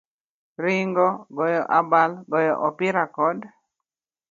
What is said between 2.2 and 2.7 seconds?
goyo